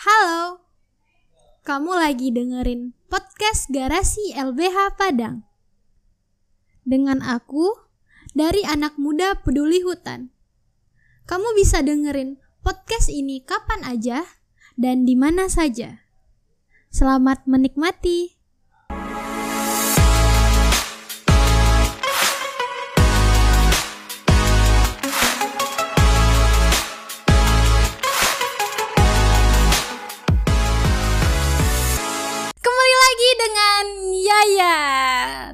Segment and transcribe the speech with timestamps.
[0.00, 0.64] Halo,
[1.68, 5.44] kamu lagi dengerin podcast Garasi LBH Padang.
[6.88, 7.68] Dengan aku,
[8.32, 10.32] dari anak muda peduli hutan.
[11.28, 14.24] Kamu bisa dengerin podcast ini kapan aja
[14.80, 16.00] dan di mana saja.
[16.88, 18.39] Selamat menikmati.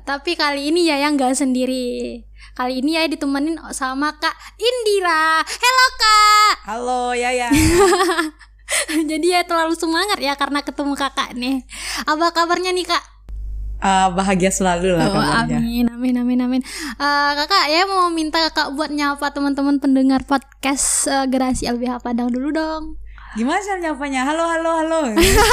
[0.06, 2.22] Tapi kali ini Yaya nggak sendiri.
[2.54, 5.42] Kali ini Yaya ditemenin sama Kak Indira.
[5.42, 6.54] Halo Kak.
[6.64, 7.50] Halo Yaya.
[9.10, 11.62] Jadi ya terlalu semangat ya karena ketemu kakak nih.
[12.02, 13.02] Apa kabarnya nih kak?
[13.76, 15.62] Uh, bahagia selalu lah Oh, kabarnya.
[15.62, 16.62] amin, amin, amin, amin.
[16.96, 22.26] Eh, kakak ya mau minta kakak buat nyapa teman-teman pendengar podcast eh, Gerasi LBH Padang
[22.26, 22.98] dulu dong.
[23.36, 24.24] Gimana sih nyapanya?
[24.24, 25.00] Halo, halo, halo.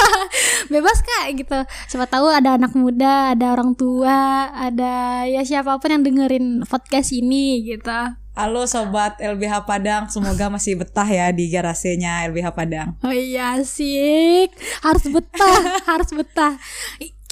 [0.72, 1.60] Bebas kak gitu.
[1.92, 7.12] Siapa tahu ada anak muda, ada orang tua, ada ya siapa pun yang dengerin podcast
[7.12, 7.92] ini gitu.
[8.34, 12.98] halo sobat LBH Padang, semoga masih betah ya di garasenya LBH Padang.
[13.06, 14.50] Oh iya asik
[14.82, 15.62] Harus betah
[15.94, 16.58] Harus betah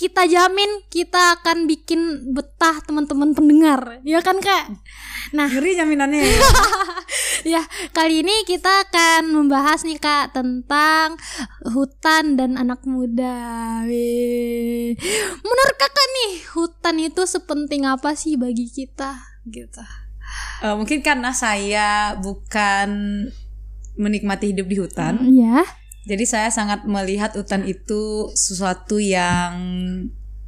[0.01, 4.01] Kita jamin Kita akan bikin betah teman-teman pendengar.
[4.01, 4.73] Ya kan kak?
[5.37, 5.45] Nah.
[5.45, 6.25] Ngeri jaminannya.
[6.25, 6.41] ya.
[7.57, 11.21] ya kali ini kita akan membahas nih kak Tentang
[11.69, 13.85] hutan dan anak muda.
[13.85, 14.97] Wih.
[15.45, 19.21] Menurut kakak nih Hutan itu sepenting apa sih bagi kita?
[19.45, 19.85] Gitu.
[20.65, 22.89] Eh, mungkin karena saya bukan
[23.99, 25.61] menikmati hidup di hutan, Ya
[26.01, 29.53] jadi saya sangat melihat hutan itu sesuatu yang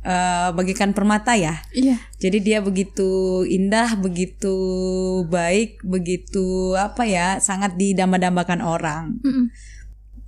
[0.01, 1.61] eh, bagikan permata ya.
[1.71, 4.55] Iya Jadi dia begitu indah, begitu
[5.29, 9.03] baik, begitu apa ya, sangat didamba-dambakan orang.
[9.21, 9.53] Mm-mm.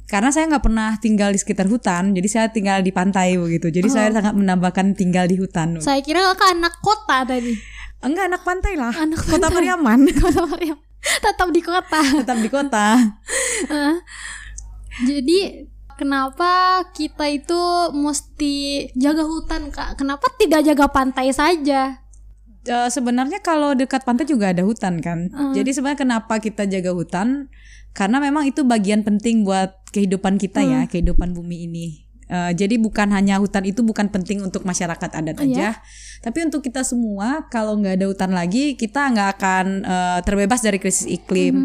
[0.06, 3.74] Karena saya nggak pernah tinggal di sekitar hutan, jadi saya tinggal di pantai begitu.
[3.74, 5.82] Jadi saya sangat menambahkan tinggal di hutan.
[5.82, 7.58] Saya kira kakak anak kota tadi
[8.06, 9.50] Enggak anak pantai lah, Anak kota.
[9.50, 12.02] Pariaman, Kota Mariam tetap di kota.
[12.22, 12.98] tetap di kota.
[15.04, 15.68] Jadi
[16.00, 17.62] kenapa kita itu
[17.92, 20.00] mesti jaga hutan kak?
[20.00, 22.00] Kenapa tidak jaga pantai saja?
[22.66, 25.30] Eh, sebenarnya kalau dekat pantai juga ada hutan kan.
[25.30, 25.54] Hmm.
[25.54, 27.52] Jadi sebenarnya kenapa kita jaga hutan?
[27.96, 30.90] Karena memang itu bagian penting buat kehidupan kita ya, Hmm.
[30.90, 32.05] kehidupan bumi ini.
[32.26, 35.78] Eh, jadi bukan hanya hutan itu bukan penting untuk masyarakat adat Oh, aja,
[36.26, 37.46] tapi untuk kita semua.
[37.54, 41.18] Kalau nggak ada hutan lagi, kita nggak akan eh, terbebas dari krisis Hmm.
[41.22, 41.56] iklim.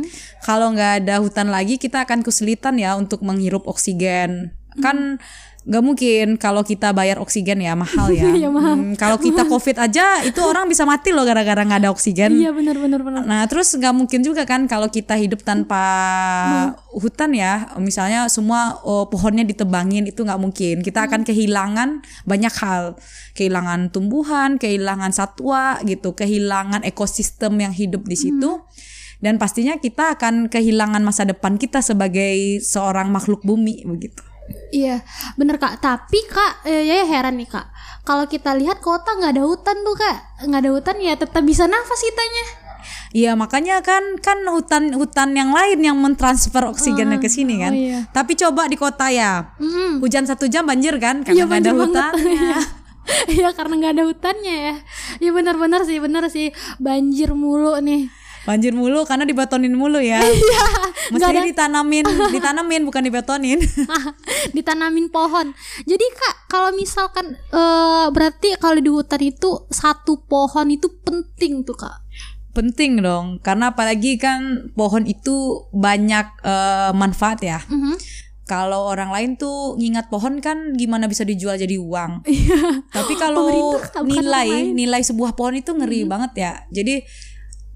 [0.44, 4.53] Kalau nggak ada hutan lagi, kita akan kesulitan ya untuk menghirup oksigen.
[4.84, 5.16] Kan
[5.60, 8.25] nggak mungkin kalau kita bayar oksigen ya mahal ya.
[8.41, 8.75] Iya, mahal.
[8.81, 12.32] Hmm, kalau kita covid aja itu orang bisa mati loh gara-gara nggak ada oksigen.
[12.32, 13.22] Iya benar benar benar.
[13.28, 15.84] Nah terus nggak mungkin juga kan kalau kita hidup tanpa
[16.97, 20.81] hutan ya, misalnya semua oh, pohonnya ditebangin itu nggak mungkin.
[20.81, 22.97] Kita akan kehilangan banyak hal,
[23.37, 28.65] kehilangan tumbuhan, kehilangan satwa gitu, kehilangan ekosistem yang hidup di situ.
[29.21, 34.29] Dan pastinya kita akan kehilangan masa depan kita sebagai seorang makhluk bumi begitu.
[34.70, 35.02] Iya
[35.34, 35.78] benar kak.
[35.78, 37.66] Tapi kak, eh, ya heran nih kak.
[38.02, 40.16] Kalau kita lihat kota nggak ada hutan tuh kak,
[40.46, 42.46] nggak ada hutan ya tetap bisa nafas kitanya.
[43.10, 47.72] Iya makanya kan kan hutan hutan yang lain yang mentransfer oksigennya ke sini kan.
[47.72, 47.98] oh iya.
[48.08, 49.98] Tapi coba di kota ya, Mm-mm.
[49.98, 51.82] hujan satu jam banjir kan Iya, karena nggak ada banget.
[51.90, 52.50] hutannya.
[53.26, 54.74] Iya karena nggak ada hutannya ya.
[55.18, 58.06] Iya benar-benar sih benar sih banjir mulu nih.
[58.50, 60.18] Banjir mulu karena dibetonin mulu ya.
[60.30, 60.66] Iya.
[61.14, 63.58] Mestinya ditanamin, ditanamin bukan dibetonin.
[64.56, 65.54] ditanamin pohon.
[65.86, 71.74] Jadi kak, kalau misalkan eh, berarti kalau di hutan itu satu pohon itu penting tuh
[71.78, 72.02] kak.
[72.54, 77.58] Penting dong, karena apalagi kan pohon itu banyak eh, manfaat ya.
[77.66, 77.94] Mhm.
[78.46, 82.26] Kalau orang lain tuh ngingat pohon kan gimana bisa dijual jadi uang.
[82.90, 86.52] Tapi kalau nilai nilai sebuah pohon itu ngeri banget ya.
[86.74, 87.06] Jadi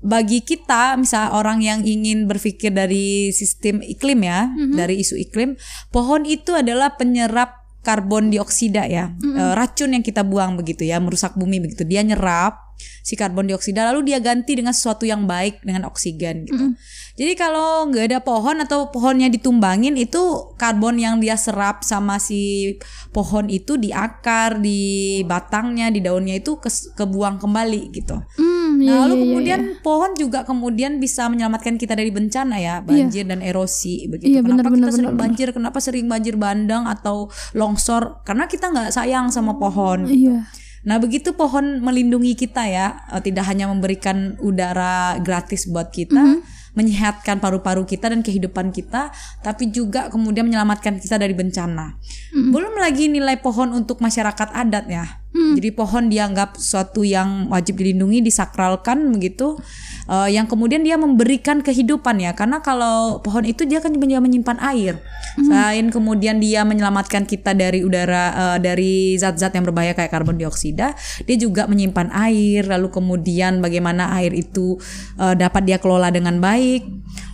[0.04, 4.76] bagi kita misal orang yang ingin berpikir dari sistem iklim ya, Mm-hmm.
[4.76, 5.56] dari isu iklim,
[5.88, 9.16] pohon itu adalah penyerap karbon dioksida ya.
[9.16, 9.41] Mm-hmm.
[9.41, 11.89] Eh, racun yang kita buang begitu ya, merusak bumi begitu.
[11.89, 12.60] Dia nyerap
[13.04, 16.74] si karbon dioksida lalu dia ganti dengan sesuatu yang baik dengan oksigen gitu.
[17.15, 22.74] Jadi kalau nggak ada pohon atau pohonnya ditumbangin itu karbon yang dia serap sama si
[23.15, 28.18] pohon itu di akar, di batangnya, di daunnya itu kes- kebuang kembali gitu.
[28.41, 29.74] Hmm, iya, Nah, lalu iya, iya, kemudian iya.
[29.82, 34.34] pohon juga kemudian bisa menyelamatkan kita dari bencana ya, banjir dan erosi begitu.
[34.34, 35.48] Iya, benar, kenapa benar, kita sering benar, banjir?
[35.53, 38.22] Kenapa sering banjir bandang atau longsor?
[38.22, 40.06] Karena kita nggak sayang sama pohon.
[40.09, 40.47] Iya.
[40.84, 46.44] Nah, begitu pohon melindungi kita ya, eh, tidak hanya memberikan udara gratis buat kita,
[46.77, 49.09] menyehatkan paru-paru kita dan kehidupan kita,
[49.41, 51.97] tapi juga kemudian menyelamatkan kita dari bencana.
[52.34, 55.23] Belum lagi nilai pohon untuk masyarakat adat ya.
[55.34, 59.59] Jadi pohon dianggap suatu yang wajib dilindungi, disakralkan begitu,
[60.04, 62.36] Eh, yang kemudian dia memberikan kehidupan ya.
[62.36, 65.01] Karena kalau pohon itu dia kan juga menyimpan air.
[65.34, 70.92] Selain kemudian dia menyelamatkan kita dari udara eh, dari zat-zat yang berbahaya kayak karbon dioksida,
[71.24, 72.68] dia juga menyimpan air.
[72.68, 74.77] Lalu kemudian bagaimana air itu
[75.16, 76.84] eh, dapat dia kelola dengan baik.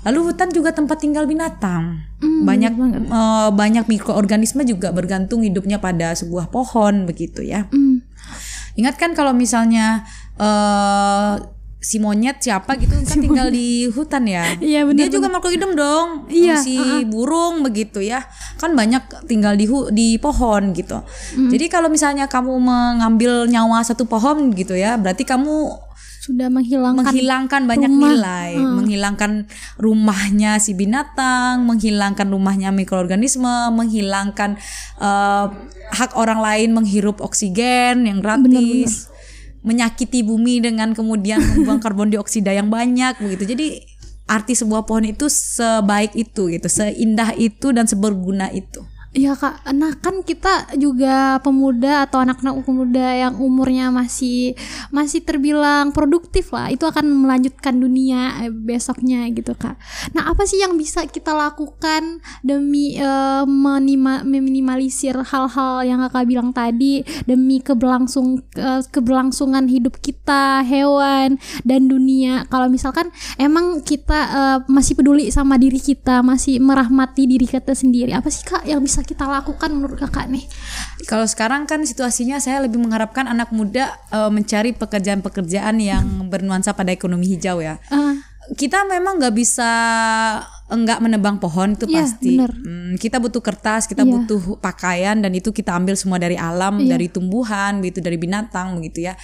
[0.06, 2.06] Lalu hutan juga tempat tinggal binatang.
[2.20, 7.66] banyak eh, banyak mikroorganisme juga bergantung hidupnya pada sebuah pohon begitu ya.
[7.72, 8.04] Hmm.
[8.78, 10.06] Ingat kan kalau misalnya
[10.38, 14.44] eh si monyet siapa gitu kan tinggal di hutan ya.
[14.60, 16.08] Iya, benar, Dia juga makhluk hidup dong.
[16.28, 18.20] Iya, Si burung begitu ya.
[18.56, 21.00] Kan banyak tinggal di hu- di pohon gitu.
[21.00, 21.48] Hmm.
[21.48, 25.72] Jadi kalau misalnya kamu mengambil nyawa satu pohon gitu ya, berarti kamu
[26.20, 28.12] Sudah menghilangkan menghilangkan banyak rumah.
[28.12, 29.32] nilai, menghilangkan
[29.80, 34.60] rumahnya si binatang, menghilangkan rumahnya mikroorganisme, menghilangkan
[34.98, 35.46] eh,
[35.90, 39.08] hak orang lain menghirup oksigen yang gratis,
[39.60, 43.44] menyakiti bumi dengan kemudian membuang karbon dioksida yang banyak begitu.
[43.56, 43.66] Jadi
[44.30, 48.80] arti sebuah pohon itu sebaik itu gitu, seindah itu dan seberguna itu.
[49.10, 54.54] Iya kak, nah kan kita juga pemuda atau anak-anak pemuda yang umurnya masih
[54.94, 59.74] masih terbilang produktif lah, itu akan melanjutkan dunia eh, besoknya gitu kak.
[60.14, 66.54] Nah apa sih yang bisa kita lakukan demi eh, menima- meminimalisir hal-hal yang kakak bilang
[66.54, 71.34] tadi demi keberlangsung eh, keberlangsungan hidup kita, hewan
[71.66, 72.46] dan dunia.
[72.46, 73.10] Kalau misalkan
[73.42, 78.46] emang kita eh, masih peduli sama diri kita, masih merahmati diri kita sendiri, apa sih
[78.46, 80.44] kak yang bisa kita lakukan menurut kakak nih?
[81.04, 86.90] Kalau sekarang kan situasinya saya lebih mengharapkan anak muda eh, mencari pekerjaan-pekerjaan yang bernuansa pada
[86.90, 87.76] ekonomi hijau ya.
[87.88, 88.16] Ah,
[88.50, 89.70] Kita memang nggak bisa
[90.66, 92.34] enggak menebang pohon itu Iya, pasti.
[92.34, 92.50] bener.
[92.50, 94.10] Hmm, kita butuh kertas, kita Iya.
[94.10, 96.98] butuh pakaian dan itu kita ambil semua dari alam, Iya.
[96.98, 99.14] dari tumbuhan, begitu dari binatang begitu ya.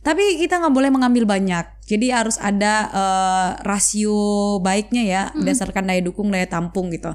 [0.00, 1.64] Tapi kita nggak boleh mengambil banyak.
[1.84, 4.16] Jadi harus ada eh, rasio
[4.60, 7.12] baiknya ya, berdasarkan daya dukung daya tampung gitu.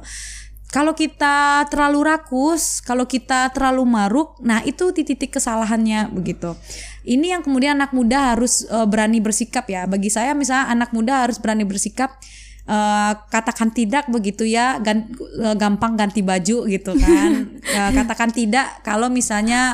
[0.76, 6.52] Kalau kita terlalu rakus, kalau kita terlalu maruk, nah itu titik-titik kesalahannya begitu.
[7.08, 9.88] Ini yang kemudian anak muda harus eh, berani bersikap ya.
[9.88, 12.20] Bagi saya misalnya anak muda harus berani bersikap
[12.66, 17.32] eh, katakan tidak begitu ya, gan- eh, gampang ganti baju gitu kan.
[17.66, 19.74] Eh, katakan tidak kalau misalnya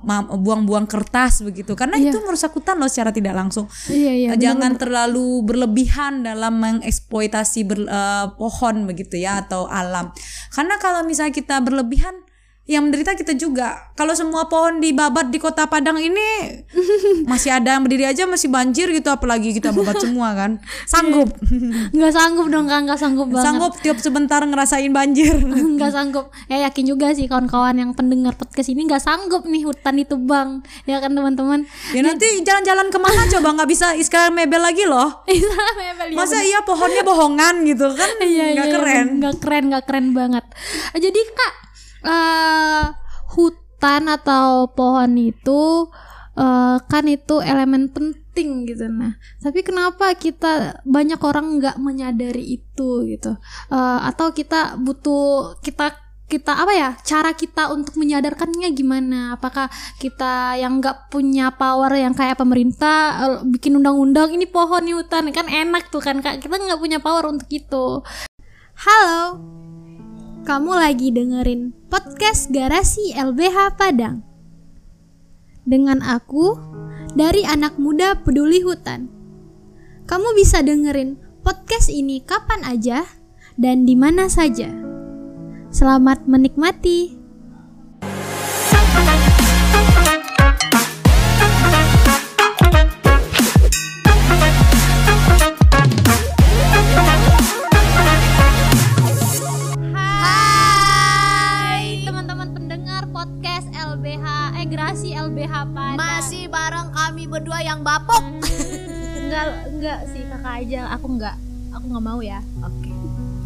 [0.00, 2.10] ma- buang-buang kertas begitu, karena Iya.
[2.10, 3.68] itu merusak hutan loh secara tidak langsung.
[3.86, 4.28] iya iya.
[4.32, 10.10] Eh, jangan terlalu berlebihan dalam mengeksploitasi ber- eh, pohon begitu ya atau alam.
[10.50, 12.16] Karena kalau misalnya kita berlebihan
[12.68, 13.88] yang menderita kita juga.
[13.96, 16.60] Kalau semua pohon dibabat di Kota Padang ini
[17.30, 20.60] masih ada yang berdiri aja masih banjir gitu apalagi kita babat semua kan.
[20.84, 21.32] Sanggup.
[21.96, 23.44] nggak sanggup dong kak, nggak sanggup banget.
[23.48, 25.32] Sanggup tiap sebentar ngerasain banjir.
[25.80, 29.96] nggak sanggup ya yakin juga sih kawan-kawan yang pendengar podcast ini nggak sanggup nih hutan
[29.96, 30.48] ditebang
[30.84, 31.64] ya kan teman-teman
[31.96, 35.24] Ya nanti jalan-jalan ke mana coba nggak bisa iskal mebel lagi loh.
[36.12, 38.10] Masa iya pohonnya bohongan gitu kan?
[38.20, 39.06] iya, nggak iya, keren.
[39.22, 40.44] nggak keren nggak keren banget
[40.96, 41.67] jadi kak
[42.08, 42.84] eh
[43.36, 45.92] hutan atau pohon itu
[46.38, 48.88] eh, kan itu elemen penting gitu.
[48.88, 53.36] Nah tapi kenapa kita banyak orang nggak menyadari itu gitu?
[53.68, 59.40] Eh, atau kita butuh kita kita apa ya cara kita untuk menyadarkannya gimana?
[59.40, 63.16] Apakah kita yang nggak punya power yang kayak pemerintah
[63.48, 66.44] bikin undang-undang ini pohon nih hutan kan enak tuh kan kak?
[66.44, 68.04] Kita nggak punya power untuk itu.
[68.78, 69.40] Halo,
[70.48, 74.24] kamu lagi dengerin podcast Garasi LBH Padang.
[75.68, 76.56] Dengan aku,
[77.12, 79.12] dari anak muda peduli hutan.
[80.08, 83.04] Kamu bisa dengerin podcast ini kapan aja
[83.60, 84.72] dan di mana saja.
[85.68, 87.12] Selamat menikmati.
[110.38, 111.36] Kakak aja aku enggak
[111.74, 112.94] aku nggak mau ya Oke.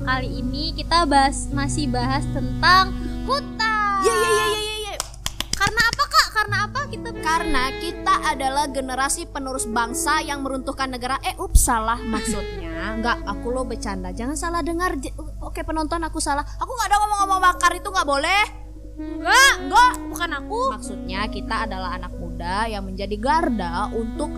[0.05, 2.93] kali ini kita bahas masih bahas tentang
[3.25, 4.95] hutan Ye ye ye ye ye ye.
[5.57, 11.17] karena apa kak karena apa kita Karena kita adalah generasi penerus bangsa yang meruntuhkan negara.
[11.25, 12.99] Eh, ups, salah maksudnya.
[12.99, 14.13] Enggak, aku lo bercanda.
[14.13, 14.99] Jangan salah dengar.
[15.41, 16.45] Oke, penonton aku salah.
[16.61, 18.43] Aku nggak ada ngomong-ngomong makar itu nggak boleh.
[18.93, 24.29] enggak enggak bukan aku Maksudnya kita adalah anak muda yang menjadi garda untuk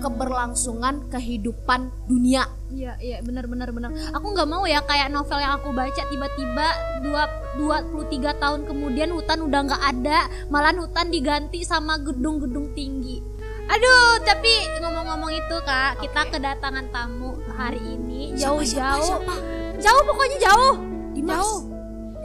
[0.00, 2.44] keberlangsungan kehidupan dunia.
[2.70, 3.94] Iya, iya, benar benar benar.
[4.12, 6.66] Aku nggak mau ya kayak novel yang aku baca tiba-tiba
[7.00, 7.22] dua
[7.56, 13.22] 23 tahun kemudian hutan udah nggak ada, malahan hutan diganti sama gedung-gedung tinggi.
[13.66, 16.38] Aduh, tapi ngomong-ngomong itu Kak, kita Oke.
[16.38, 19.22] kedatangan tamu hari ini jauh-jauh.
[19.82, 20.74] Jauh pokoknya jauh.
[21.14, 21.42] Di Mars.
[21.42, 21.60] Jauh.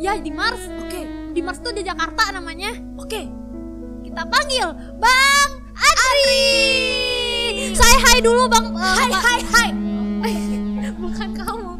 [0.01, 0.61] Ya di Mars.
[0.85, 1.01] Oke,
[1.33, 2.73] Di Mars tuh di Jakarta namanya.
[2.97, 3.21] oke.
[4.05, 4.67] Kita panggil
[4.99, 7.00] Bang Adri.
[7.51, 8.71] Saya hai dulu Bang.
[8.73, 9.69] hai hai hai.
[10.95, 11.71] Bukan kamu.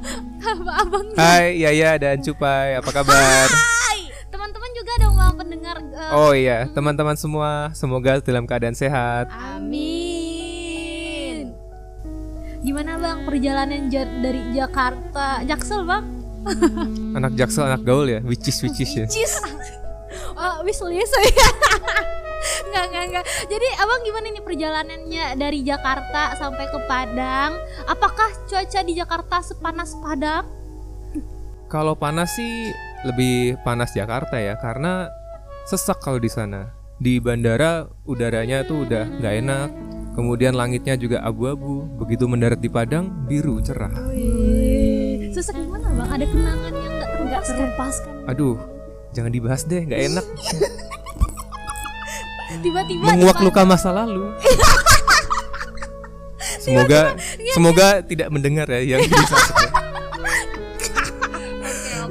[0.41, 1.07] Abang.
[1.13, 3.47] Hai Yaya dan Cupai, apa kabar?
[3.47, 4.09] Hai.
[4.27, 9.29] Teman-teman juga dong Bang pendengar eh, Oh iya, teman-teman semua, semoga dalam keadaan sehat.
[9.31, 9.81] Amin.
[12.61, 15.43] Gimana Bang perjalanan ja- dari Jakarta?
[15.43, 16.03] Jaksel Bang?
[17.13, 19.05] Anak jaksel, anak gaul ya, which is which is ya.
[20.33, 21.47] Oh, wis liso ya.
[22.65, 23.25] Enggak, enggak, enggak.
[23.45, 27.51] Jadi Abang gimana nih perjalanannya dari Jakarta sampai ke Padang?
[27.85, 30.45] Apakah cuaca di Jakarta sepanas Padang?
[31.67, 32.71] Kalau panas sih
[33.07, 35.07] lebih panas Jakarta ya, karena
[35.63, 36.67] sesak kalau di sana.
[37.01, 39.69] Di bandara udaranya tuh udah nggak enak.
[40.11, 41.87] Kemudian langitnya juga abu-abu.
[41.97, 43.89] Begitu mendarat di Padang, biru cerah.
[45.31, 46.09] Sesak gimana Bang?
[46.11, 47.55] Ada kenangan yang enggak Enggak terlepaskan?
[47.55, 48.13] terlepaskan.
[48.27, 48.55] Aduh,
[49.15, 50.25] jangan dibahas deh, nggak enak.
[52.59, 54.27] Tiba-tiba Menguak luka masa lalu.
[56.61, 57.17] Semoga
[57.57, 59.37] semoga tidak mendengar ya yang bisa.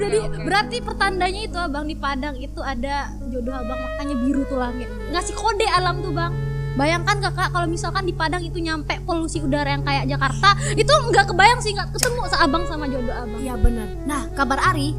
[0.00, 4.90] Jadi berarti pertandanya itu abang di Padang itu ada jodoh abang makanya biru tuh langit.
[5.14, 6.34] Ngasih kode alam tuh bang.
[6.74, 11.26] Bayangkan kakak kalau misalkan di Padang itu nyampe polusi udara yang kayak Jakarta itu nggak
[11.30, 13.40] kebayang sih nggak ketemu seabang sama jodoh abang.
[13.42, 13.86] Iya benar.
[14.02, 14.94] Nah, kabar Ari,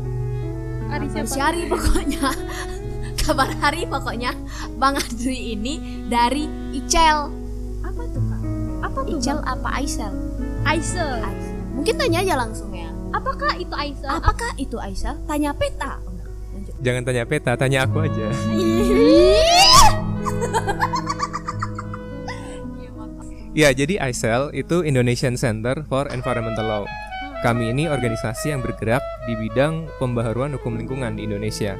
[0.91, 1.27] Ari siapa?
[1.27, 2.23] si Ari pokoknya.
[3.21, 4.33] Kabar Ari pokoknya
[4.81, 7.29] Bang Adri ini dari Icel.
[7.85, 8.41] Apa tuh kak?
[8.81, 9.53] Apa tuh Icel bang?
[9.53, 10.13] apa Aisel?
[10.65, 11.21] Aisel.
[11.21, 11.55] Aisel.
[11.77, 12.89] Mungkin tanya aja langsung ya.
[13.13, 14.09] Apakah itu Aisel?
[14.09, 15.15] Apakah itu Aisel?
[15.29, 16.01] Tanya peta.
[16.01, 16.11] Oh.
[16.51, 16.73] Lanjut.
[16.83, 18.27] Jangan tanya peta, tanya aku aja.
[23.51, 26.85] Ya, jadi ICEL itu Indonesian Center for Environmental Law.
[27.43, 31.75] Kami ini organisasi yang bergerak di bidang pembaharuan hukum lingkungan di Indonesia.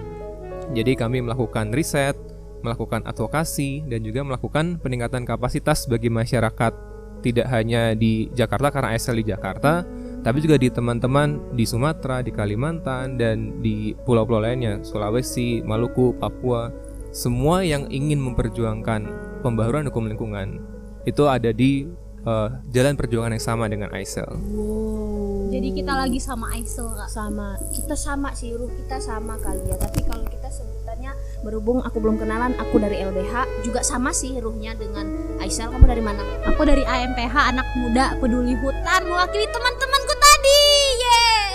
[0.72, 2.16] Jadi kami melakukan riset,
[2.63, 6.74] melakukan advokasi, dan juga melakukan peningkatan kapasitas bagi masyarakat.
[7.22, 9.86] Tidak hanya di Jakarta karena ICEL di Jakarta,
[10.25, 16.74] tapi juga di teman-teman di Sumatera, di Kalimantan, dan di pulau-pulau lainnya, Sulawesi, Maluku, Papua,
[17.12, 19.01] semua yang ingin memperjuangkan
[19.44, 20.63] pembaharuan hukum lingkungan
[21.04, 21.90] itu ada di
[22.24, 24.32] eh, jalan perjuangan yang sama dengan ICEL.
[25.62, 27.06] Jadi kita lagi sama Aisel kak.
[27.06, 31.13] sama kita sama sih ruh kita sama kali ya tapi kalau kita sebutannya
[31.46, 35.06] berhubung aku belum kenalan aku dari LBH juga sama sih ruhnya dengan
[35.38, 40.62] Aisel kamu dari mana Aku dari AMPH anak muda peduli hutan mewakili teman-temanku tadi.
[40.98, 41.53] Yeay.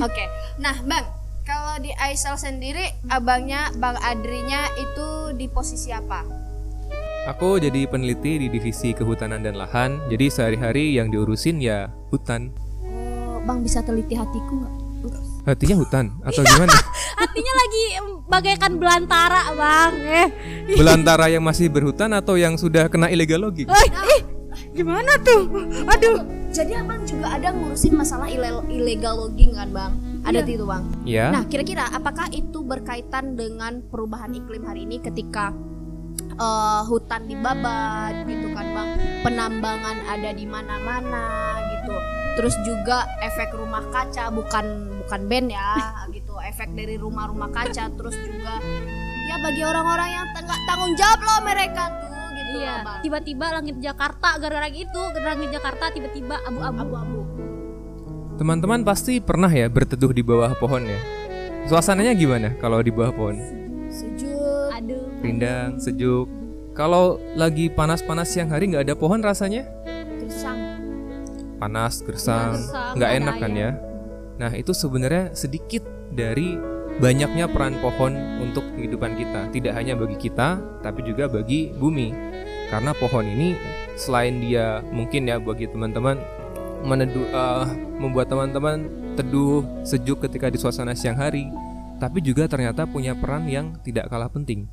[0.08, 0.24] oke
[0.56, 1.04] nah bang
[1.44, 6.24] kalau di Aisel sendiri abangnya bang Adrinya itu di posisi apa
[7.24, 10.02] Aku jadi peneliti di divisi kehutanan dan lahan.
[10.08, 12.50] Jadi sehari-hari yang diurusin ya hutan.
[12.82, 14.74] oh bang bisa teliti hatiku nggak
[15.42, 16.70] Hatinya hutan atau gimana?
[17.22, 17.84] Artinya lagi
[18.28, 19.92] bagaikan belantara bang.
[20.00, 20.28] Eh,
[20.72, 23.66] Belantara yang masih berhutan atau yang sudah kena illegal logging?
[23.66, 24.20] eh, eh,
[24.72, 25.46] gimana tuh?
[25.84, 26.22] Aduh.
[26.52, 30.52] jadi abang juga ada ngurusin masalah ile- illegal logging kan bang ada Iya.
[30.52, 31.26] itu bang Ya.
[31.30, 35.56] Nah, kira-kira apakah itu berkaitan dengan perubahan iklim hari ini ketika
[36.34, 38.88] eh, hutan dibabat gitu kan, Bang?
[39.20, 41.24] Penambangan ada di mana-mana
[41.70, 41.94] gitu.
[42.32, 44.64] Terus juga efek rumah kaca bukan
[44.98, 45.68] bukan band ya
[46.16, 48.56] gitu, efek dari rumah-rumah kaca terus juga
[49.22, 53.00] ya bagi orang-orang yang nggak tanggung jawab loh mereka tuh gitu Iya, loh, Bang.
[53.04, 56.80] tiba-tiba langit Jakarta gara-gara gitu, langit Jakarta tiba-tiba abu-abu.
[56.80, 57.20] Abu-abu.
[58.40, 61.00] Teman-teman pasti pernah ya berteduh di bawah pohon ya.
[61.68, 63.36] Suasananya gimana kalau di bawah pohon?
[63.92, 64.72] Sejuk.
[64.72, 65.11] Aduh.
[65.22, 66.26] Rindang, sejuk.
[66.74, 69.64] Kalau lagi panas-panas siang hari nggak ada pohon rasanya?
[70.18, 70.58] Gersang.
[71.62, 72.58] panas, gersang,
[72.98, 73.70] nggak enak kan ya.
[74.42, 76.58] Nah itu sebenarnya sedikit dari
[76.98, 79.46] banyaknya peran pohon untuk kehidupan kita.
[79.54, 82.10] Tidak hanya bagi kita, tapi juga bagi bumi.
[82.66, 83.54] Karena pohon ini
[83.94, 86.18] selain dia mungkin ya bagi teman-teman
[86.82, 87.66] meneduh, eh,
[88.02, 91.46] membuat teman-teman teduh, sejuk ketika di suasana siang hari,
[92.02, 94.66] tapi juga ternyata punya peran yang tidak kalah penting.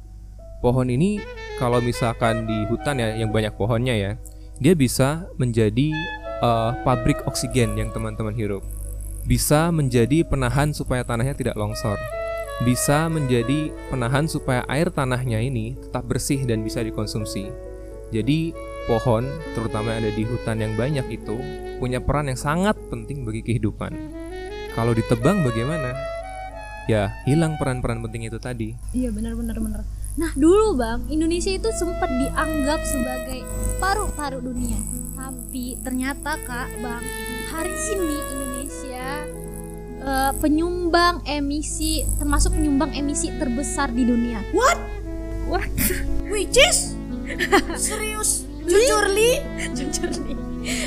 [0.60, 1.24] Pohon ini
[1.56, 4.12] kalau misalkan di hutan ya yang banyak pohonnya ya,
[4.60, 5.96] dia bisa menjadi
[6.44, 8.64] eh, pabrik oksigen yang teman-teman hirup.
[9.24, 12.00] Bisa menjadi penahan supaya tanahnya tidak longsor.
[12.60, 17.48] bisa menjadi penahan supaya air tanahnya ini tetap bersih dan bisa dikonsumsi.
[18.12, 18.52] Jadi
[18.84, 19.24] pohon,
[19.56, 21.40] terutama yang ada di hutan yang banyak itu,
[21.80, 23.96] punya peran yang sangat penting bagi kehidupan.
[24.76, 25.96] Kalau ditebang bagaimana?
[26.90, 28.74] Ya, hilang peran-peran penting itu tadi.
[28.92, 29.82] Iya benar-benar benar.
[30.20, 33.40] Nah dulu bang, Indonesia itu sempat dianggap sebagai
[33.80, 34.76] paru-paru dunia.
[35.16, 37.04] Tapi ternyata kak bang,
[37.48, 39.08] hari ini Indonesia
[40.04, 44.44] eh, penyumbang emisi, termasuk penyumbang emisi terbesar di dunia.
[44.52, 44.76] What?
[45.48, 45.72] What?
[46.28, 47.00] Which is
[47.80, 49.40] serius jujur li
[49.72, 50.12] Jujur.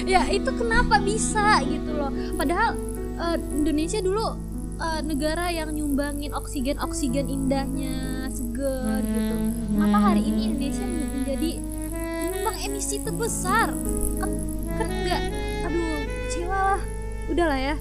[0.05, 2.13] Ya itu kenapa bisa gitu loh.
[2.37, 2.77] Padahal
[3.17, 4.37] eh, Indonesia dulu
[4.77, 8.22] eh, negara yang nyumbangin oksigen oksigen indahnya
[8.63, 9.37] seger gitu.
[9.75, 11.51] Kenapa hari ini Indonesia menjadi
[11.91, 13.69] penyumbang emisi terbesar?
[14.23, 14.31] Kan
[14.79, 15.23] kan enggak.
[15.67, 16.83] Aduh, kecewa lah.
[17.27, 17.77] Udahlah ya.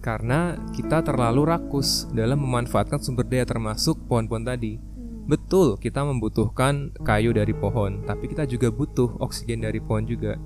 [0.00, 4.80] Karena kita terlalu rakus dalam memanfaatkan sumber daya termasuk pohon-pohon tadi.
[5.28, 10.40] Betul, kita membutuhkan kayu dari pohon, tapi kita juga butuh oksigen dari pohon juga.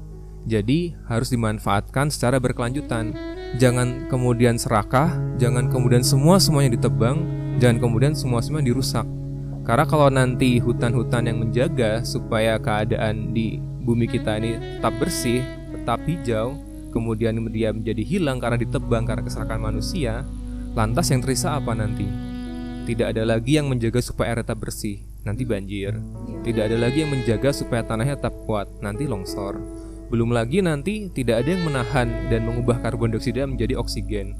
[0.44, 3.16] Jadi, harus dimanfaatkan secara berkelanjutan.
[3.56, 7.24] Jangan kemudian serakah, jangan kemudian semua semuanya ditebang,
[7.62, 9.06] jangan kemudian semua semua dirusak.
[9.64, 15.40] Karena kalau nanti hutan-hutan yang menjaga supaya keadaan di bumi kita ini tetap bersih,
[15.72, 16.52] tetap hijau,
[16.92, 20.20] kemudian dia menjadi hilang karena ditebang karena keserakan manusia,
[20.76, 22.04] lantas yang tersisa apa nanti?
[22.84, 25.96] Tidak ada lagi yang menjaga supaya air tetap bersih, nanti banjir.
[26.44, 29.56] Tidak ada lagi yang menjaga supaya tanahnya tetap kuat, nanti longsor.
[30.12, 34.36] Belum lagi nanti tidak ada yang menahan dan mengubah karbon dioksida menjadi oksigen.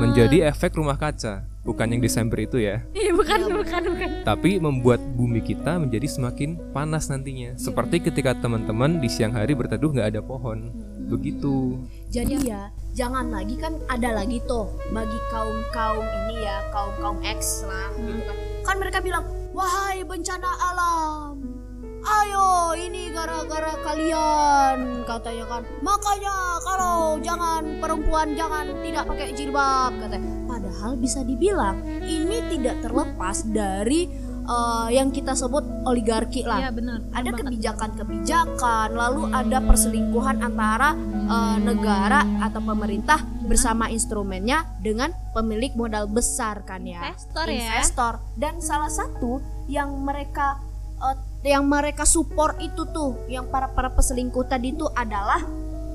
[0.00, 2.82] Menjadi efek rumah kaca, bukan yang Desember itu ya.
[2.94, 4.08] Iya bukan bukan bukan.
[4.26, 7.54] Tapi membuat bumi kita menjadi semakin panas nantinya.
[7.58, 10.70] Seperti ketika teman-teman di siang hari berteduh nggak ada pohon.
[11.02, 11.76] Begitu.
[12.12, 17.18] jadi ya jangan lagi kan ada lagi tuh bagi kaum kaum ini ya kaum kaum
[17.24, 19.24] X lah gitu kan kan mereka bilang
[19.56, 21.61] wahai bencana alam
[22.02, 30.30] ayo ini gara-gara kalian katanya kan makanya kalau jangan perempuan jangan tidak pakai jilbab katanya
[30.44, 34.10] padahal bisa dibilang ini tidak terlepas dari
[34.42, 36.98] eh, yang kita sebut oligarki lah Iya benar.
[37.14, 46.06] ada kebijakan-kebijakan, lalu ada perselingkuhan antara eh, negara atau pemerintah bersama instrumennya dengan pemilik modal
[46.06, 47.14] besar kan ya.
[47.14, 47.54] Investor ya.
[47.78, 48.12] Investor.
[48.34, 50.58] Dan salah satu yang mereka
[50.98, 55.42] eh, yang mereka support itu tuh, yang para para peselingkuh tadi itu adalah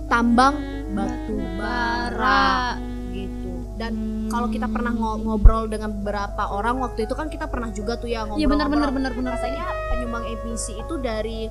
[0.05, 0.55] tambang
[0.91, 2.75] batu bara
[3.09, 3.51] gitu.
[3.75, 3.93] Dan
[4.27, 8.07] kalau kita pernah ngo- ngobrol dengan beberapa orang waktu itu kan kita pernah juga tuh
[8.07, 9.31] ya ngobrol Iya benar benar benar benar.
[9.35, 11.47] katanya penyumbang emisi itu dari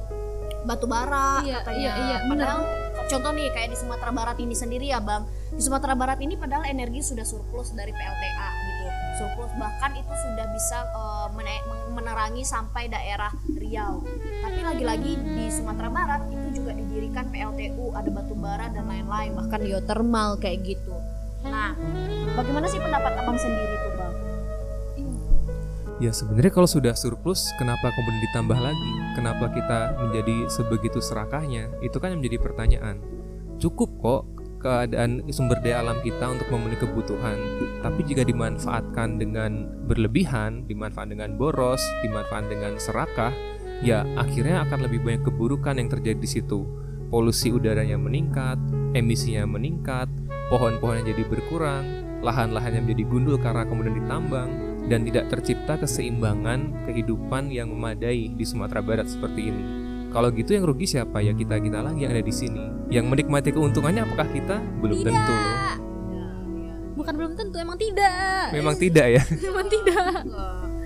[0.62, 1.78] batu bara Iya, katanya.
[1.78, 2.60] iya, iya, padahal
[3.06, 5.22] contoh nih kayak di Sumatera Barat ini sendiri ya bang.
[5.48, 8.50] Di Sumatera Barat ini padahal energi sudah surplus dari PLTA.
[9.16, 10.78] Surplus bahkan itu sudah bisa
[11.32, 11.64] mene-
[11.96, 14.04] menerangi sampai daerah Riau.
[14.44, 19.64] Tapi lagi-lagi di Sumatera Barat itu juga didirikan PLTU, ada batu bara dan lain-lain, bahkan
[19.64, 20.92] geothermal kayak gitu.
[21.48, 21.72] Nah,
[22.36, 24.14] bagaimana sih pendapat abang sendiri tuh bang?
[25.96, 28.92] Ya sebenarnya kalau sudah surplus, kenapa kemudian ditambah lagi?
[29.16, 31.72] Kenapa kita menjadi sebegitu serakahnya?
[31.80, 33.00] Itu kan yang menjadi pertanyaan.
[33.56, 34.22] Cukup kok
[34.58, 37.38] keadaan sumber daya alam kita untuk memenuhi kebutuhan,
[37.84, 43.32] tapi jika dimanfaatkan dengan berlebihan, dimanfaatkan dengan boros, dimanfaatkan dengan serakah,
[43.84, 46.66] ya akhirnya akan lebih banyak keburukan yang terjadi di situ.
[47.06, 48.58] Polusi udaranya meningkat,
[48.98, 50.10] emisinya meningkat,
[50.50, 51.84] pohon-pohonnya jadi berkurang,
[52.26, 54.50] lahan-lahan yang menjadi gundul karena kemudian ditambang,
[54.90, 59.85] dan tidak tercipta keseimbangan kehidupan yang memadai di Sumatera Barat seperti ini.
[60.10, 61.20] Kalau gitu yang rugi siapa?
[61.20, 62.62] Ya kita kita lagi yang ada di sini.
[62.88, 64.56] Yang menikmati keuntungannya apakah kita?
[64.80, 65.34] Belum tentu.
[65.34, 65.76] loh.
[66.96, 68.56] Bukan belum tentu, emang tidak.
[68.56, 69.22] Memang tidak ya.
[69.52, 70.24] Emang tidak.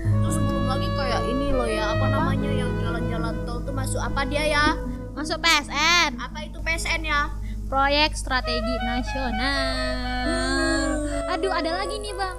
[0.03, 4.27] Terus belum lagi kayak ini loh ya, apa namanya yang jalan-jalan tol tuh masuk apa
[4.27, 4.75] dia ya?
[5.15, 7.31] Masuk PSN, Apa itu PSN ya?
[7.67, 10.27] proyek strategi nasional.
[11.31, 12.35] Aduh, ada lagi nih, Bang.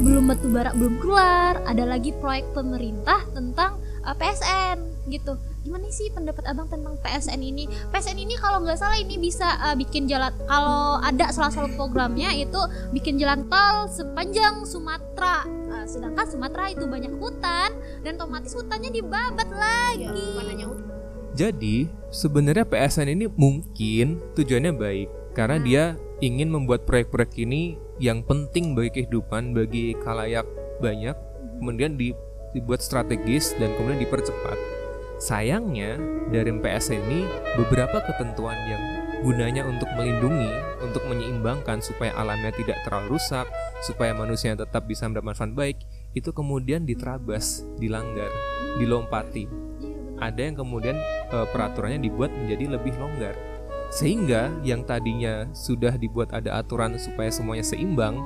[0.00, 4.80] Belum batu bara belum keluar, ada lagi proyek pemerintah tentang uh, PSN
[5.12, 5.36] gitu.
[5.62, 7.70] Gimana sih pendapat Abang tentang PSN ini?
[7.94, 12.34] PSN ini kalau nggak salah ini bisa uh, bikin jalan kalau ada salah satu programnya
[12.34, 12.58] itu
[12.90, 15.46] bikin jalan tol sepanjang Sumatera.
[15.46, 20.10] Uh, sedangkan Sumatera itu banyak hutan dan otomatis hutannya dibabat lagi.
[20.10, 20.66] Ya,
[21.32, 25.82] Jadi sebenarnya PSN ini mungkin tujuannya baik karena dia
[26.18, 30.44] ingin membuat proyek-proyek ini yang penting bagi kehidupan bagi kalayak
[30.82, 31.14] banyak
[31.62, 32.18] kemudian di-
[32.50, 34.71] dibuat strategis dan kemudian dipercepat.
[35.22, 36.02] Sayangnya
[36.34, 37.22] dari PSN ini
[37.54, 38.82] beberapa ketentuan yang
[39.22, 40.50] gunanya untuk melindungi,
[40.82, 43.46] untuk menyeimbangkan supaya alamnya tidak terlalu rusak,
[43.86, 45.78] supaya manusia tetap bisa mendapat manfaat baik,
[46.18, 48.34] itu kemudian diterabas, dilanggar,
[48.82, 49.46] dilompati.
[50.18, 50.98] Ada yang kemudian
[51.30, 53.38] eh, peraturannya dibuat menjadi lebih longgar.
[53.94, 58.18] Sehingga yang tadinya sudah dibuat ada aturan supaya semuanya seimbang,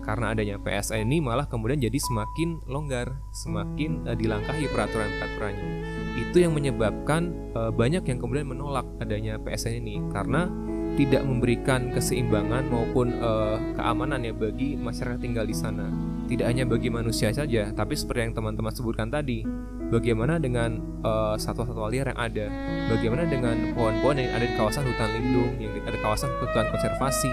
[0.00, 5.97] karena adanya PSN ini malah kemudian jadi semakin longgar, semakin eh, dilangkahi peraturan-peraturannya.
[6.18, 10.50] Itu yang menyebabkan eh, banyak yang kemudian menolak adanya PSN ini karena
[10.98, 15.86] tidak memberikan keseimbangan maupun eh, keamanan ya bagi masyarakat tinggal di sana.
[16.28, 19.46] Tidak hanya bagi manusia saja, tapi seperti yang teman-teman sebutkan tadi,
[19.88, 22.46] bagaimana dengan eh, satwa-satwa liar yang ada,
[22.92, 27.32] bagaimana dengan pohon-pohon yang ada di kawasan hutan lindung, yang di- ada kawasan hutan konservasi.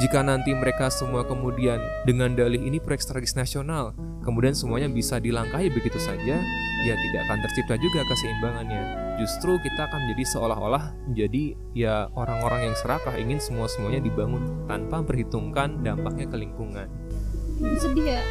[0.00, 3.92] Jika nanti mereka semua kemudian dengan dalih ini proyek strategis nasional,
[4.22, 6.38] kemudian semuanya bisa dilangkahi begitu saja,
[6.82, 8.82] ya tidak akan tercipta juga keseimbangannya.
[9.18, 15.82] Justru kita akan menjadi seolah-olah menjadi ya orang-orang yang serakah ingin semua-semuanya dibangun tanpa memperhitungkan
[15.82, 16.88] dampaknya ke lingkungan.
[17.76, 18.22] Sedih ya.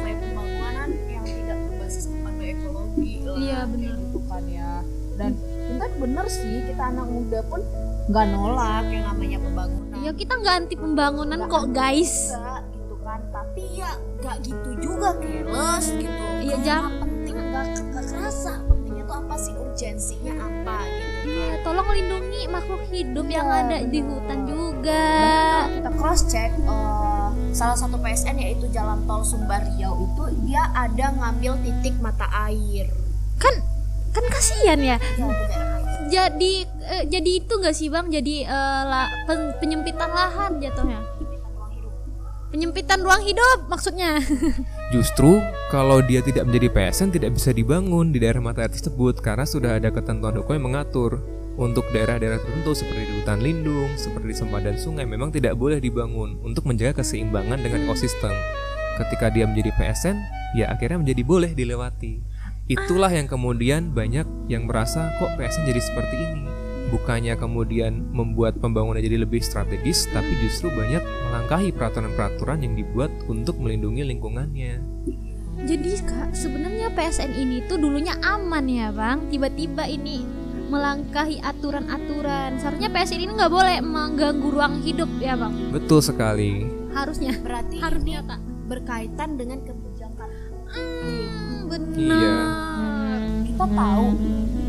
[0.00, 3.92] kayak pembangunan yang tidak berbasis kepada ekologi lah Iya, benar.
[3.98, 4.70] gitu kan ya
[5.14, 5.30] dan
[5.64, 7.60] kita bener sih kita anak muda pun
[8.04, 12.12] nggak nolak yang namanya pembangunan Ya kita nggak anti pembangunan Nggak kok anti guys.
[12.30, 12.60] juga,
[13.14, 16.90] kan tapi ya nggak gitu juga keles gitu Iya, jam.
[16.98, 22.82] penting nggak nggak kerasa pentingnya tuh apa sih urgensinya apa gitu Iya, tolong lindungi makhluk
[22.90, 24.10] hidup yang Iya, ada di benar.
[24.10, 25.04] hutan juga.
[25.14, 30.66] Bahkan kita cross check eh, salah satu PSN yaitu Jalan Tol Sumbar Riau itu dia
[30.74, 32.90] ada ngambil titik mata air
[33.36, 33.54] Kan
[34.10, 34.96] kan kasihan ya.
[34.98, 35.26] Ya, di itu.
[36.04, 36.52] Jadi
[36.84, 38.06] eh, jadi itu nggak sih bang?
[38.08, 40.98] Jadi eh, la- pen- penyempitan lahan jatuhnya.
[42.54, 44.22] Penyempitan ruang hidup maksudnya.
[44.94, 45.42] Justru
[45.74, 49.82] kalau dia tidak menjadi PSN tidak bisa dibangun di daerah mata air tersebut karena sudah
[49.82, 51.18] ada ketentuan hukum yang mengatur
[51.58, 56.38] untuk daerah-daerah tertentu seperti di hutan lindung, seperti di sempadan sungai memang tidak boleh dibangun
[56.46, 58.30] untuk menjaga keseimbangan dengan ekosistem.
[59.02, 60.14] Ketika dia menjadi PSN,
[60.54, 62.22] ya akhirnya menjadi boleh dilewati.
[62.70, 66.53] Itulah yang kemudian banyak yang merasa kok PSN jadi seperti ini.
[66.94, 73.58] Bukannya kemudian membuat pembangunan jadi lebih strategis, tapi justru banyak melangkahi peraturan-peraturan yang dibuat untuk
[73.58, 74.78] melindungi lingkungannya.
[75.66, 79.26] Jadi kak sebenarnya PSN ini tuh dulunya aman ya bang.
[79.26, 80.22] Tiba-tiba ini
[80.70, 82.62] melangkahi aturan-aturan.
[82.62, 85.50] Seharusnya PSN ini nggak boleh mengganggu ruang hidup ya bang.
[85.74, 86.62] Betul sekali.
[86.94, 87.34] Harusnya.
[87.42, 88.40] berarti Harusnya ini kak.
[88.64, 90.28] berkaitan dengan kebijakan
[90.74, 92.18] Hmm, benar.
[92.18, 92.38] Iya.
[93.46, 94.06] kita tahu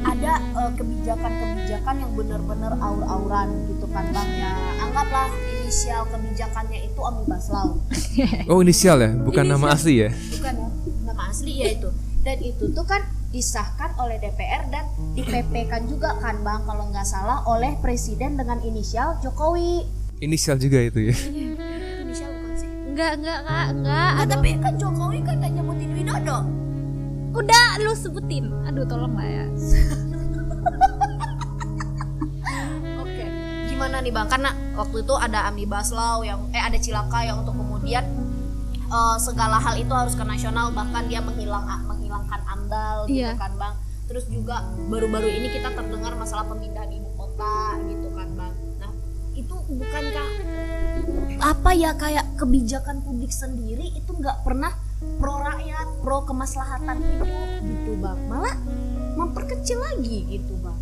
[0.06, 7.50] ada eh, kebijakan-kebijakan yang benar-benar aur-auran gitu kan bang ya anggaplah inisial kebijakannya itu omnibus
[7.50, 7.74] law
[8.52, 10.10] Oh inisial ya, bukan nama asli ya?
[10.32, 10.68] bukan ya
[11.04, 11.90] nama asli ya itu
[12.22, 16.88] dan itu tuh kan disahkan oleh DPR dan di PP kan juga kan bang kalau
[16.88, 19.84] nggak salah oleh presiden dengan inisial Jokowi
[20.18, 21.16] Inisial juga itu ya.
[22.02, 23.92] inisial bukan sih Enggak enggak kak enggak.
[24.08, 24.32] Ah, Aduh.
[24.32, 26.38] tapi kan Jokowi kan gak nyebutin Widodo
[27.36, 28.48] Udah lu sebutin.
[28.66, 29.46] Aduh tolong lah ya.
[33.02, 33.26] Oke,
[33.68, 34.28] gimana nih bang?
[34.28, 38.04] Karena waktu itu ada omnibus law yang eh ada cilaka yang untuk kemudian
[38.88, 43.36] eh, segala hal itu harus ke nasional bahkan dia menghilang menghilangkan amdal gitu Iya.
[43.36, 43.76] kan bang.
[44.06, 48.54] Terus juga baru-baru ini kita terdengar masalah pemindahan ibu kota gitu kan bang.
[48.80, 48.92] Nah
[49.34, 50.30] itu bukankah
[51.36, 54.72] apa ya kayak kebijakan publik sendiri itu nggak pernah
[55.20, 57.30] pro rakyat, pro kemaslahatan hidup
[57.64, 58.20] gitu bang.
[58.28, 58.56] Malah
[59.16, 60.78] memperkecil lagi gitu bang.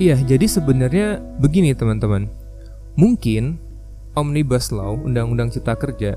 [0.00, 2.28] Iya, jadi sebenarnya begini teman-teman.
[2.96, 3.60] Mungkin
[4.16, 6.16] Omnibus Law, Undang-Undang Cipta Kerja,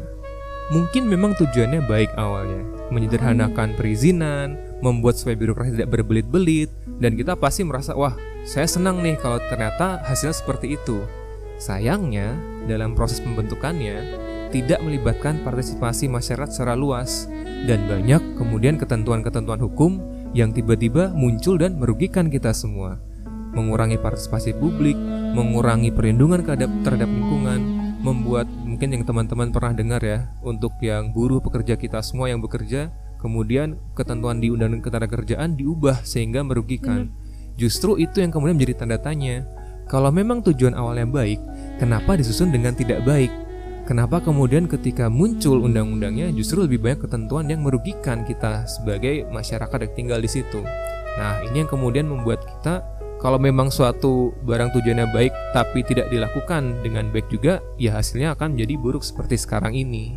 [0.72, 7.68] mungkin memang tujuannya baik awalnya, menyederhanakan perizinan, membuat supaya birokrasi tidak berbelit-belit, dan kita pasti
[7.68, 8.16] merasa, wah,
[8.48, 11.04] saya senang nih kalau ternyata hasilnya seperti itu.
[11.60, 12.34] Sayangnya,
[12.66, 14.00] dalam proses pembentukannya,
[14.54, 17.26] tidak melibatkan partisipasi masyarakat secara luas,
[17.66, 19.98] dan banyak kemudian ketentuan-ketentuan hukum
[20.38, 23.02] yang tiba-tiba muncul dan merugikan kita semua
[23.54, 24.98] mengurangi partisipasi publik,
[25.38, 27.62] mengurangi perlindungan terhadap, lingkungan,
[28.02, 32.90] membuat mungkin yang teman-teman pernah dengar ya, untuk yang buruh pekerja kita semua yang bekerja,
[33.22, 37.14] kemudian ketentuan di Undang-Undang Ketenagakerjaan diubah sehingga merugikan.
[37.56, 39.46] Justru itu yang kemudian menjadi tanda tanya.
[39.86, 41.38] Kalau memang tujuan awalnya baik,
[41.78, 43.30] kenapa disusun dengan tidak baik?
[43.84, 49.94] Kenapa kemudian ketika muncul undang-undangnya justru lebih banyak ketentuan yang merugikan kita sebagai masyarakat yang
[50.00, 50.64] tinggal di situ?
[51.20, 52.80] Nah, ini yang kemudian membuat kita
[53.20, 58.56] kalau memang suatu barang tujuannya baik tapi tidak dilakukan dengan baik juga, ya hasilnya akan
[58.56, 60.16] menjadi buruk seperti sekarang ini.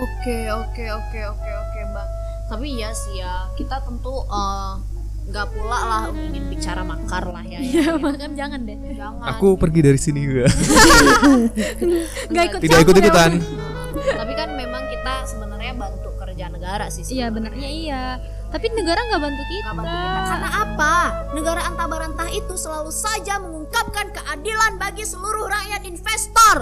[0.00, 2.10] Oke oke oke oke oke bang.
[2.48, 4.72] Tapi ya sih ya kita tentu eh,
[5.24, 7.58] nggak pula lah ingin bicara makar lah ya.
[7.58, 7.96] Ya ya.
[7.96, 8.76] makan jangan deh.
[8.94, 9.24] Jangan.
[9.34, 10.46] Aku pergi dari sini juga.
[12.34, 13.32] Gak ikut tidak ya, ikut-ikutan.
[13.40, 13.42] Bang.
[13.94, 18.04] Nah, tapi kan memang kita sebenarnya bantu kerja negara sih Iya benernya iya.
[18.52, 19.64] Tapi negara nggak bantu kita.
[19.64, 20.20] Nggak bantu kita.
[20.28, 20.94] Karena apa?
[21.34, 26.56] Negara antah barantah itu selalu saja mengungkapkan keadilan bagi seluruh rakyat investor.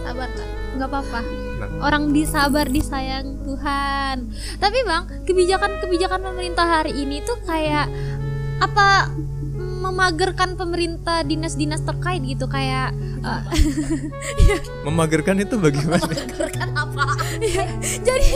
[0.00, 0.30] sabar
[0.78, 1.49] nggak apa-apa.
[1.60, 1.68] Nah.
[1.84, 4.32] Orang disabar disayang Tuhan.
[4.56, 7.84] Tapi bang, kebijakan-kebijakan pemerintah hari ini tuh kayak
[8.60, 9.12] apa
[9.80, 12.92] memagerkan pemerintah dinas-dinas terkait gitu kayak
[13.24, 13.42] eh,
[14.88, 16.04] Memagerkan itu bagaimana?
[16.52, 17.16] Kan apa?
[18.08, 18.32] jadi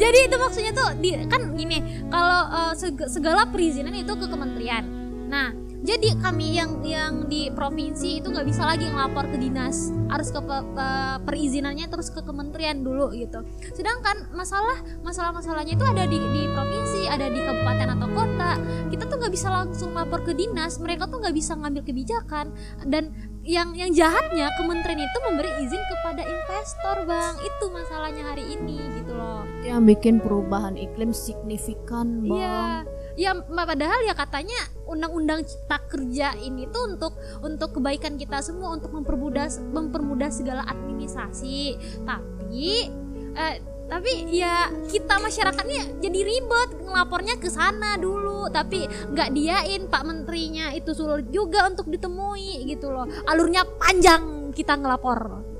[0.00, 4.84] jadi itu maksudnya tuh di, kan gini kalau eh, seg- segala perizinan itu ke kementerian
[5.30, 9.88] nah jadi kami yang yang di provinsi itu nggak bisa lagi ngelapor ke dinas.
[10.12, 13.40] Harus ke pe- pe- perizinannya terus ke kementerian dulu gitu.
[13.72, 18.52] Sedangkan masalah masalah masalahnya itu ada di di provinsi ada di kabupaten atau kota.
[18.92, 20.76] Kita tuh nggak bisa langsung lapor ke dinas.
[20.76, 22.52] Mereka tuh nggak bisa ngambil kebijakan.
[22.84, 27.34] Dan yang yang jahatnya kementerian itu memberi izin kepada investor bang.
[27.40, 29.48] Itu masalahnya hari ini gitu loh.
[29.64, 32.36] Yang bikin perubahan iklim signifikan, Bang.
[32.36, 32.84] iya
[33.20, 34.56] ya padahal ya katanya
[34.88, 37.12] undang-undang cipta kerja ini tuh untuk
[37.44, 41.76] untuk kebaikan kita semua untuk mempermudah mempermudah segala administrasi.
[42.08, 42.88] Tapi
[43.36, 43.56] eh,
[43.90, 48.48] tapi ya kita masyarakatnya jadi ribet ngelapornya ke sana dulu.
[48.48, 53.04] Tapi nggak diain pak menterinya itu sulit juga untuk ditemui gitu loh.
[53.28, 55.50] Alurnya panjang kita ngelapor.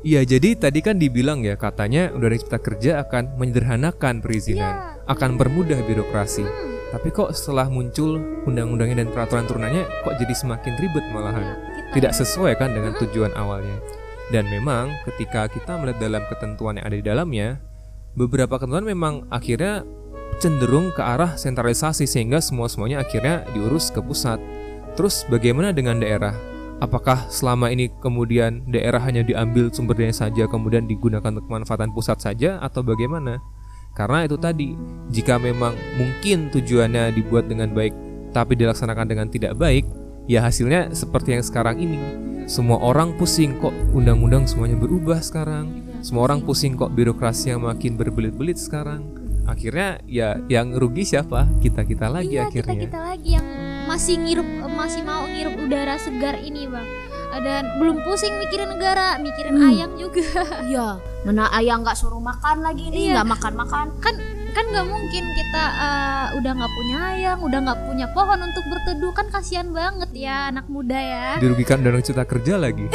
[0.00, 4.89] Iya, jadi tadi kan dibilang ya katanya Undang-Undang Cipta Kerja akan menyederhanakan perizinan, Iya.
[5.10, 6.46] Akan mempermudah birokrasi.
[6.46, 11.42] Hmm, Tapi kok setelah muncul undang-undangnya dan peraturan turunannya kok jadi semakin ribet malahan?
[11.42, 13.78] kita- Tidak sesuai kan dengan tujuan awalnya.
[14.30, 17.58] Dan memang ketika kita melihat dalam ketentuan yang ada di dalamnya,
[18.14, 19.82] beberapa ketentuan memang akhirnya
[20.38, 24.38] cenderung ke arah sentralisasi sehingga semua-semuanya akhirnya diurus ke pusat.
[24.94, 26.34] Terus bagaimana dengan daerah?
[26.80, 32.18] Apakah selama ini kemudian daerah hanya diambil sumber daya saja kemudian digunakan untuk kemanfaatan pusat
[32.22, 33.36] saja atau bagaimana?
[33.94, 34.74] Karena itu tadi,
[35.10, 37.92] jika memang mungkin tujuannya dibuat dengan baik
[38.30, 39.84] tapi dilaksanakan dengan tidak baik,
[40.30, 41.98] ya hasilnya seperti yang sekarang ini.
[42.46, 45.86] Semua orang pusing kok undang-undang semuanya berubah sekarang.
[46.02, 49.06] Semua orang pusing kok birokrasi yang makin berbelit-belit sekarang.
[49.46, 51.46] Akhirnya ya yang rugi siapa?
[51.58, 52.86] Kita-kita lagi iya, akhirnya.
[52.86, 53.46] kita lagi yang
[53.90, 59.54] masih ngirup masih mau ngirup udara segar ini bang dan belum pusing mikirin negara mikirin
[59.54, 59.68] Hmm.
[59.68, 60.24] ayam juga
[60.66, 60.88] Iya,
[61.22, 63.12] mana ayang nggak suruh makan lagi nih, Iya.
[63.16, 63.86] nggak makan-makan.
[63.98, 64.14] kan
[64.50, 69.12] kan nggak mungkin kita eh, udah nggak punya ayam udah nggak punya pohon untuk berteduh
[69.12, 72.90] kan kasihan banget ya anak muda ya Dirugikan undang cipta kerja lagi.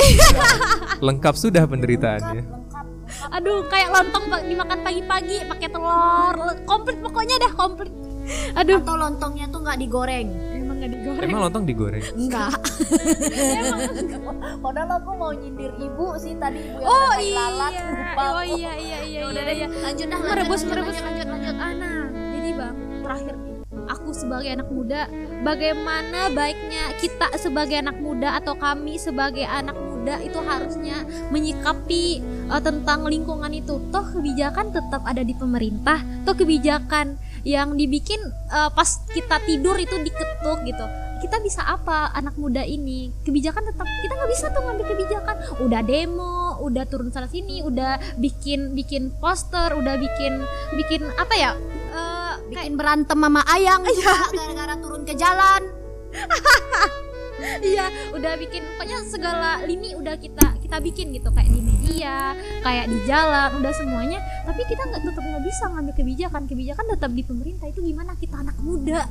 [1.08, 2.44] Lengkap sudah penderitaannya.
[2.44, 2.86] Lengkap.
[3.32, 7.94] aduh kayak lontong dimakan pagi-pagi pakai telur komplit pokoknya dah komplit
[8.54, 10.28] aduh Atau lontongnya tuh nggak digoreng.
[10.76, 12.04] Emang nggak digoreng Emang lontong digoreng?
[12.16, 12.52] Enggak.
[13.32, 13.80] emang
[14.66, 18.24] Padahal aku mau nyindir ibu sih tadi ibu yang oh iya lalat lupa.
[18.36, 19.68] oh iya iya iya Ya udah iya, deh, iya.
[19.82, 20.20] lanjut dah.
[20.20, 23.34] merebus merebus lanjut, lanjut Ana jadi bang terakhir
[23.86, 25.02] aku sebagai anak muda
[25.46, 32.06] bagaimana baiknya kita sebagai anak muda atau kami sebagai anak muda itu harusnya menyikapi
[32.50, 38.70] eh, tentang lingkungan itu toh kebijakan tetap ada di pemerintah toh kebijakan yang dibikin eh,
[38.74, 40.86] pas kita tidur itu diketuk gitu.
[41.22, 43.14] Kita bisa apa anak muda ini?
[43.24, 45.36] Kebijakan tetap kita nggak bisa tuh ngambil kebijakan.
[45.64, 50.42] Udah demo udah turun sana sini udah bikin bikin poster udah bikin
[50.76, 51.52] bikin apa ya?
[51.96, 55.62] Eh, kayak Bikin berantem sama ayang juga gara-gara turun ke jalan.
[57.62, 62.86] iya udah bikin pokoknya segala lini udah kita kita bikin gitu kayak di media kayak
[62.90, 64.20] di jalan udah semuanya.
[64.46, 66.42] Tapi kita nggak tetap nggak bisa ngambil kebijakan.
[66.50, 68.12] Kebijakan tetap di pemerintah itu gimana?
[68.18, 69.02] Kita anak muda.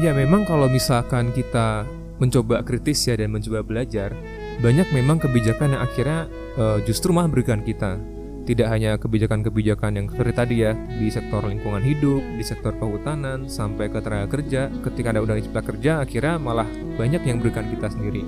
[0.00, 1.84] Ya memang kalau misalkan kita
[2.18, 4.14] mencoba kritis ya dan mencoba belajar,
[4.62, 6.20] banyak memang kebijakan yang akhirnya
[6.56, 8.13] eh, justru malah merugikan kita.
[8.44, 13.88] Tidak hanya kebijakan-kebijakan yang seperti tadi ya di sektor lingkungan hidup, di sektor kehutanan, sampai
[13.88, 14.68] ke tenaga kerja.
[14.84, 16.68] Ketika ada undang cipta kerja, akhirnya malah
[17.00, 18.20] banyak yang merugikan kita sendiri.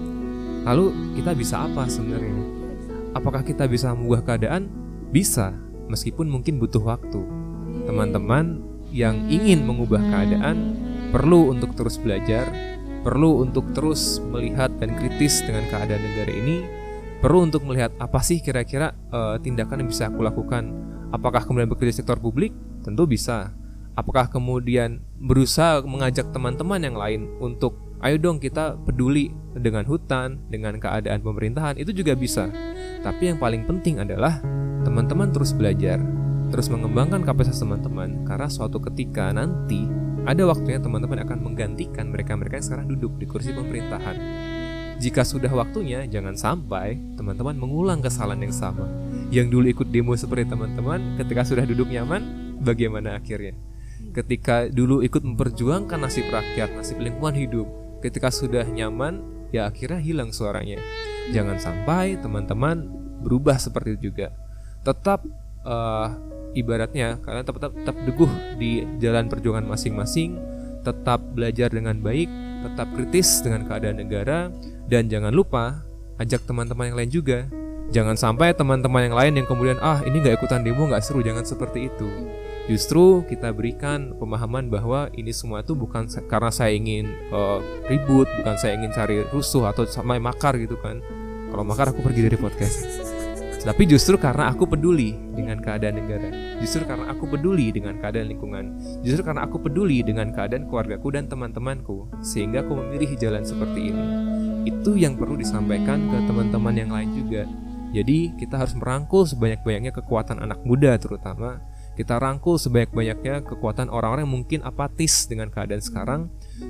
[0.65, 2.33] Lalu kita bisa apa sebenarnya?
[3.13, 4.73] Apakah kita bisa mengubah keadaan?
[5.13, 5.53] Bisa,
[5.93, 7.21] meskipun mungkin butuh waktu.
[7.85, 10.81] Teman-teman yang ingin mengubah keadaan
[11.13, 12.49] perlu untuk terus belajar,
[13.05, 16.57] perlu untuk terus melihat dan kritis dengan keadaan negara ini,
[17.21, 20.73] perlu untuk melihat apa sih kira-kira eh, tindakan yang bisa aku lakukan.
[21.15, 22.53] Apakah kemudian bekerja sektor publik?
[22.83, 23.55] Tentu bisa.
[23.97, 30.77] Apakah kemudian berusaha mengajak teman-teman yang lain untuk ayo dong kita peduli dengan hutan, dengan
[30.77, 32.53] keadaan pemerintahan, itu juga bisa.
[33.01, 34.45] Tapi yang paling penting adalah
[34.85, 35.97] teman-teman terus belajar,
[36.53, 39.89] terus mengembangkan kapasitas teman-teman karena suatu ketika nanti
[40.27, 44.17] ada waktunya teman-teman akan menggantikan mereka-mereka yang sekarang duduk di kursi pemerintahan.
[44.97, 48.89] Jika sudah waktunya, jangan sampai teman-teman mengulang kesalahan yang sama.
[49.27, 53.59] yang dulu ikut demo seperti teman-teman ketika sudah duduk nyaman bagaimana akhirnya?
[54.15, 57.67] Ketika dulu ikut memperjuangkan nasib rakyat nasib lingkungan hidup
[58.07, 60.79] ketika sudah nyaman ya akhirnya hilang suaranya.
[61.35, 62.87] Jangan sampai teman-teman
[63.27, 64.31] berubah seperti itu juga.
[64.87, 65.27] Tetap
[65.67, 66.09] eh,
[66.57, 70.41] ibaratnya kalian tetap, tetap tetap teguh di jalan perjuangan masing-masing
[70.81, 72.31] tetap belajar dengan baik
[72.65, 74.49] tetap kritis dengan keadaan negara
[74.87, 75.83] dan jangan lupa
[76.23, 77.39] ajak teman-teman yang lain juga.
[77.87, 81.23] Jangan sampai teman-teman yang lain yang kemudian ah ini nggak ikutan demo nggak seru.
[81.23, 82.09] Jangan seperti itu.
[82.67, 88.59] Justru kita berikan pemahaman bahwa ini semua itu bukan karena saya ingin eh, ribut bukan
[88.59, 90.99] saya ingin cari rusuh atau sampai makar gitu kan.
[91.47, 93.07] Kalau makar aku pergi dari podcast.
[93.67, 96.31] Tapi justru karena aku peduli dengan keadaan negara.
[96.63, 98.79] Justru karena aku peduli dengan keadaan lingkungan.
[99.03, 104.07] Justru karena aku peduli dengan keadaan keluargaku dan teman-temanku sehingga aku memilih jalan seperti ini
[104.67, 107.47] itu yang perlu disampaikan ke teman-teman yang lain juga.
[107.95, 111.63] Jadi kita harus merangkul sebanyak-banyaknya kekuatan anak muda terutama.
[111.97, 116.21] Kita rangkul sebanyak-banyaknya kekuatan orang-orang yang mungkin apatis dengan keadaan sekarang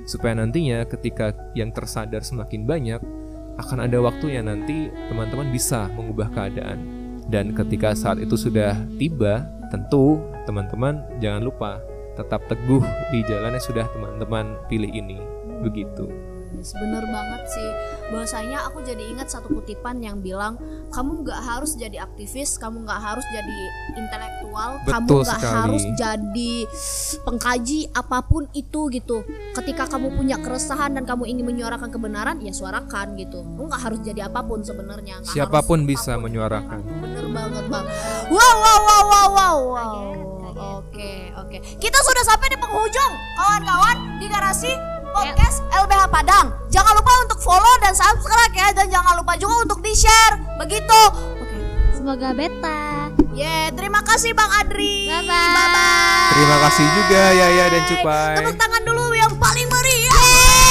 [0.07, 3.01] supaya nantinya ketika yang tersadar semakin banyak
[3.59, 6.79] akan ada waktunya nanti teman-teman bisa mengubah keadaan.
[7.27, 11.83] Dan ketika saat itu sudah tiba tentu teman-teman jangan lupa
[12.15, 12.81] tetap teguh
[13.11, 15.19] di jalan yang sudah teman-teman pilih ini.
[15.59, 16.26] Begitu
[16.57, 17.69] Yes, bener banget sih.
[18.09, 20.57] Bahwasanya aku jadi ingat satu kutipan yang bilang
[20.89, 23.59] kamu nggak harus jadi aktivis kamu nggak harus jadi
[23.93, 25.53] intelektual kamu Betul nggak sekali.
[25.53, 26.53] harus jadi
[27.21, 29.21] pengkaji apa pun itu gitu.
[29.53, 33.45] Ketika kamu punya keresahan dan kamu ingin menyuarakan kebenaran ya suarakan gitu.
[33.45, 36.23] Kamu nggak harus jadi apa pun sebenarnya nggak Siapa pun harus bisa apa pun.
[36.25, 36.79] menyuarakan.
[36.97, 37.85] bener banget bang.
[38.27, 39.57] Wow wow wow wow wow.
[39.67, 40.01] Wow
[40.57, 41.57] oke oke.
[41.77, 44.71] Kita sudah sampai di penghujung kawan-kawan di garasi
[45.17, 46.45] podcast LBH Padang.
[46.69, 48.69] Jangan lupa untuk follow dan subscribe ya.
[48.77, 51.01] Dan jangan lupa juga untuk di share begitu.
[51.41, 51.57] Oke
[51.97, 53.09] Semoga beta.
[53.33, 55.09] yeah terima kasih bang Adri.
[55.09, 55.25] Bye-bye.
[55.25, 58.35] bye bye terima kasih juga Yaya dan Cupai.
[58.37, 60.66] Tepuk tangan dulu yang paling meriah